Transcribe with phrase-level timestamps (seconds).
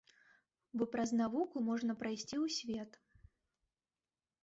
[0.81, 2.91] Бо праз навуку можна прайсці ў свет.